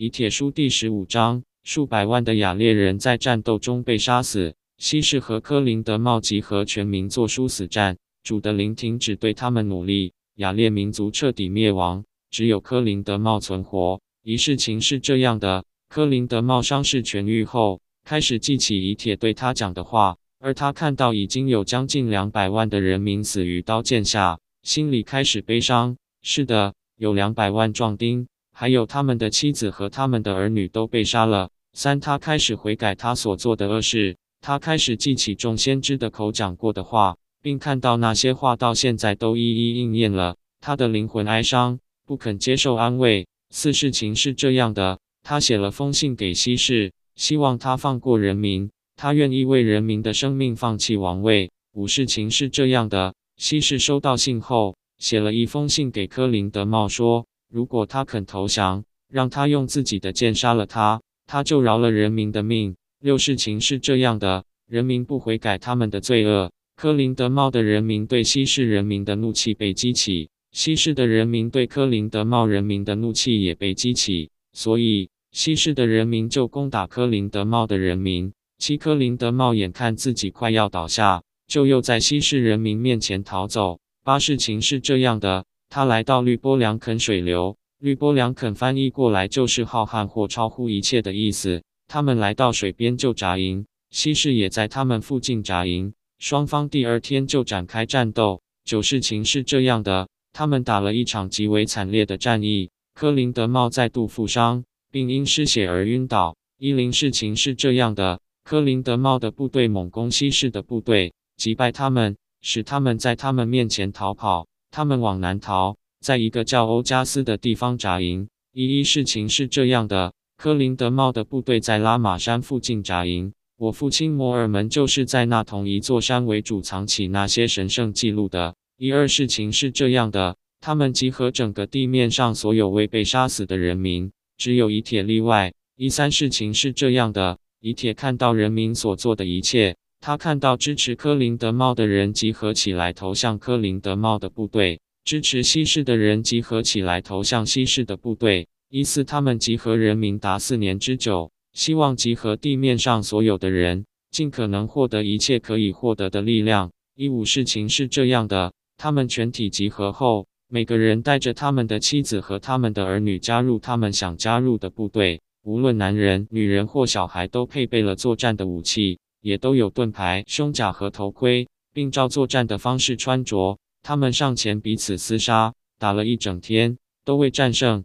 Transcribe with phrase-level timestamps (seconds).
[0.00, 4.54] 以铁书第十五章，数百万的雅列人在战斗中被杀死。
[4.76, 14.00] 西氏和科林德茂集合全民做殊死战，主的灵停止对他们努力，雅列民族彻底灭亡，只有科林德茂存活。
[14.22, 25.96] 一事情是这样的：科林德茂伤势痊愈后，开始记起以铁对他讲的话，而他看到已经有将近两百万的人民死于刀剑下，心里开始悲伤。
[26.22, 28.28] 是的，有两百万壮丁。
[28.60, 31.48] 还有他们的妻子和他们的儿女都被杀了。
[31.74, 40.34] 三，他开始悔改他所做的恶事，他开始记起众先知的口讲过的话，并看到那些话到现在都一一应验了。
[40.60, 43.28] 他的灵魂哀伤，不肯接受安慰。
[43.50, 51.48] 四，事情是这样的，他写了封信给西氏，希望他放过人民，他愿意为人民的生命放弃王位。
[51.74, 57.24] 五，事情是这样的，西氏收到信后，写了一封信给科林德茂说。
[57.50, 62.76] 如果他肯投降，让他用自己的剑杀了他，他就饶了人民的命。
[63.00, 78.32] 六事情是这样的：人民不悔改他们的罪恶，科林德茂的人民对西市人民的怒气被激起，西市的人民对科林德茂人民的怒气也被激起，所以西市的人民就攻打科林德茂的人民。
[78.58, 83.78] 七科林德茂眼看自己快要倒下，就又在西市人民面前逃走。
[84.04, 85.44] 八事情是这样的。
[85.70, 91.62] 他来到绿波良肯水流，绿波良肯翻译过来就是浩瀚或超乎一切的意思。
[91.86, 95.92] 他们来到水边就扎营，西氏也在他们附近扎营。
[96.18, 98.42] 双方第二天就展开战斗。
[98.64, 106.36] 九事情是这样的，他们打了一场极为惨烈的战役，科林德茂再度负伤，并因失血而晕倒。
[106.58, 114.46] 一零事情是这样的，科林德茂的部队猛攻西氏的部队，击败他们，使他们在他们面前逃跑。
[114.70, 118.28] 他们往南逃，在一个叫欧加斯的地方扎营。
[118.52, 123.32] 一一事情是这样的：科林德茂的部队在拉玛山附近扎营。
[123.56, 128.54] 我父亲摩尔门就是在那同一座山为主藏起那些神圣记录的。
[128.76, 135.52] 一二事情是这样的：他们集合整个地面上所有未被杀死的人民，只有以铁例外。
[135.76, 139.76] 一三事情是这样的：以铁看到人民所做的一切。
[140.00, 148.48] 他看到支持科林德茂的人集合起来投向科林德茂的部队，支持西式的人集合起来投向西式的部队。
[148.70, 156.70] 一四，他们集合人民达四年之久，希望集合地面上所有的人，尽可能获得一切可以获得的力量。
[156.94, 165.20] 一五，事情是这样的：他们全体集合后，每个人带着他们的妻子和他们的儿女加入他们想加入的部队。
[165.44, 168.98] 无论男人、女人或小孩，都配备了作战的武器。
[169.20, 173.58] 也都有盾牌、胸甲和头盔，并照作战的方式穿着。
[173.82, 177.84] 他们上前彼此厮杀，打了一整天，都未战胜。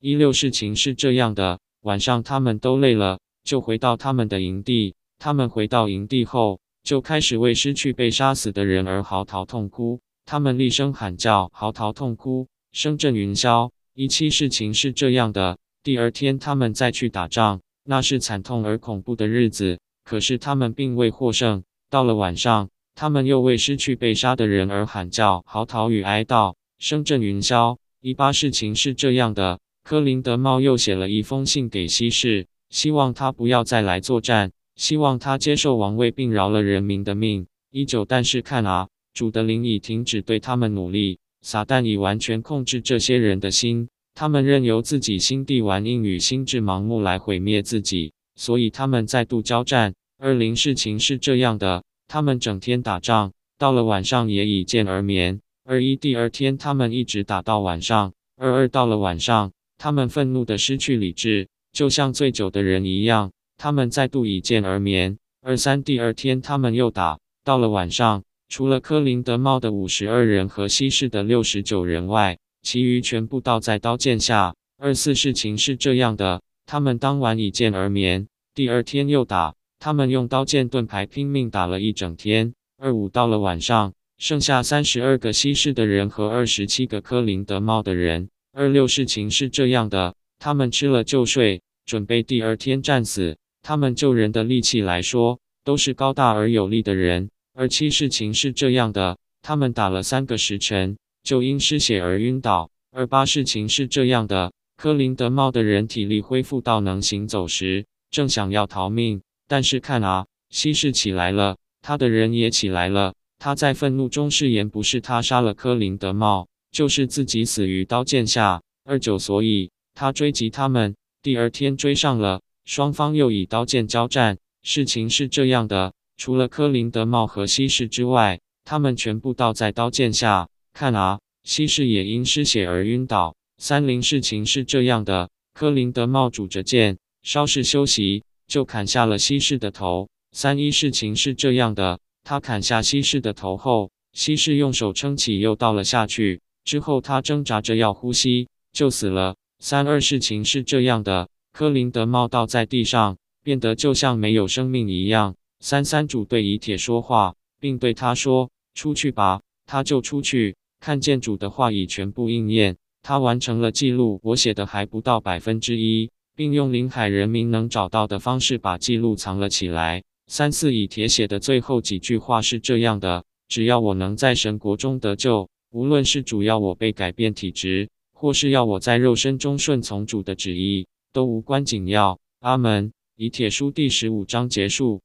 [0.00, 4.94] 一六事情是这样的：晚上他们都累了，就回到他们的营地。
[5.18, 10.00] 他们回到营地后，就开始为失去被杀死的人而嚎啕痛哭。
[10.24, 13.70] 他们厉声喊叫，嚎啕痛哭，声震云霄。
[13.94, 19.78] 一七事情是这样的：第二天他们再去打仗，那是惨痛而恐怖的日子。
[20.06, 21.64] 可是他们并未获胜。
[21.90, 27.76] 到了晚上，他们又为失去被杀的人而喊叫、嚎啕与哀悼，声震云霄。
[28.00, 37.48] 一八事情是这样的：科林德茂又写了一封信给西氏，希望他不要再来作战，希望他接受王位并饶了人民的命。
[37.72, 48.12] 一九，但是看啊，主的灵已停止对他们努力，撒旦已完全控制这些人的心，他们任由自己心地顽硬与心智盲目来毁灭自己。
[48.36, 49.94] 所以他们再度交战。
[50.18, 55.40] 二零事情是这样的：他们整天打仗，到了晚上也以剑而眠。
[55.64, 58.12] 二一第二天，他们一直打到晚上。
[58.36, 63.32] 二二到了晚上，他们愤怒的失去理智，就像醉酒的人一样。
[63.58, 65.18] 他们再度以剑而眠。
[65.42, 74.54] 二三第二天，他们又打到了晚上，除了科林德茂的五十二人和西市的六十九人外，其余全部倒在刀剑下。
[74.78, 76.42] 二四事情是这样的。
[76.66, 78.26] 他们当晚以剑而眠，
[78.56, 79.54] 第二天又打。
[79.78, 82.54] 他们用刀剑盾牌拼命打了一整天。
[82.78, 88.30] 二五到了晚上，剩下三十二个西式的人和二十七个科林德茂的人。
[88.54, 93.36] 二六事情是这样的：他们吃了就睡，准备第二天战死。
[93.60, 97.28] 他们救人的力气来说，都是高大而有力的人。
[97.52, 102.70] 二七事情是这样的：他们打了三个时辰，就因失血而晕倒。
[102.90, 104.54] 二八事情是这样的。
[104.78, 113.14] 科林德茂的人体力恢复到能行走时，正想要逃命，但是看啊，西氏起来了，他的人也起来了。
[113.38, 118.62] 他在愤怒中誓言，不是他杀了科林德茂，就是自己死于刀剑下。
[118.84, 120.94] 二九，所以他追击他们。
[121.22, 124.38] 第二天追上了，双方又以刀剑交战。
[124.62, 130.48] 事情是这样的，除了科林德茂和西士之外，他们全部倒在刀剑下。
[130.72, 133.34] 看啊，西士也因失血而晕倒。
[133.58, 140.08] 三零事情是这样的，科林德茂拄着剑，稍事休息，就砍下了西氏的头。
[140.30, 146.40] 三一事情是这样的，他砍下西氏的头后，西氏用手撑起，又倒了下去。
[146.64, 149.34] 之后他挣扎着要呼吸，就死了。
[149.58, 153.18] 三二事情是这样的，科林德茂倒在地上。
[153.42, 155.34] 变得就像没有生命一样。
[155.58, 162.76] 三三主对乙铁说话，并对他说：“出去吧。”他就出去，看见主的话已全部应验。
[163.02, 170.04] 他完成了记录，我写的还不到百分之一，并用临海人民能找到的方式把记录藏了起来。
[170.26, 182.92] 三四以铁写的最后几句话是这样的：“只要我能在神国中得救，无论是主要我被改变体质，或是要我在肉身中顺从主的旨意，都无关紧要。”阿门。
[183.18, 185.00] 以铁书第十五章结束。